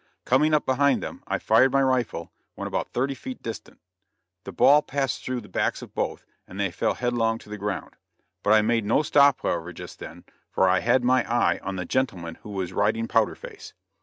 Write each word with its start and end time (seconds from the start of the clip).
Coming 0.25 0.55
up 0.55 0.65
behind 0.65 1.03
them 1.03 1.21
I 1.27 1.37
fired 1.37 1.71
my 1.71 1.83
rifle, 1.83 2.31
when 2.55 2.67
about 2.67 2.89
thirty 2.91 3.13
feet 3.13 3.43
distant; 3.43 3.79
the 4.45 4.51
ball 4.51 4.81
passed 4.81 5.23
through 5.23 5.41
the 5.41 5.47
backs 5.47 5.83
of 5.83 5.93
both, 5.93 6.25
and 6.47 6.59
they 6.59 6.71
fell 6.71 6.95
headlong 6.95 7.37
to 7.37 7.49
the 7.49 7.57
ground; 7.59 7.97
but 8.41 8.51
I 8.51 8.63
made 8.63 8.83
no 8.83 9.03
stop 9.03 9.41
however 9.43 9.71
just 9.71 9.99
then, 9.99 10.23
for 10.49 10.67
I 10.67 10.79
had 10.79 11.03
my 11.03 11.23
eye 11.31 11.59
on 11.61 11.75
the 11.75 11.85
gentleman 11.85 12.39
who 12.41 12.49
was 12.49 12.73
riding 12.73 13.07
Powder 13.07 13.35
Face. 13.35 13.75